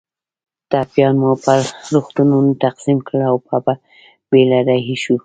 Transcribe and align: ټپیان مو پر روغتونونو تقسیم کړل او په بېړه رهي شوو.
ټپیان 0.71 1.15
مو 1.21 1.31
پر 1.43 1.59
روغتونونو 1.93 2.51
تقسیم 2.65 2.97
کړل 3.07 3.21
او 3.29 3.37
په 3.47 3.55
بېړه 4.29 4.59
رهي 4.67 4.95
شوو. 5.03 5.17